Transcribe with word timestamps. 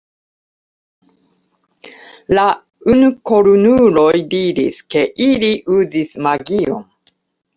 La 2.37 2.45
unukornuloj 2.93 4.23
diris, 4.31 4.79
ke 4.95 5.03
ili 5.29 5.51
uzis 5.79 6.17
magion. 6.29 6.83